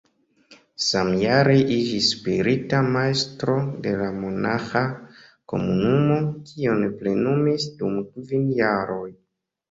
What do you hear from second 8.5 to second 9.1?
jaroj.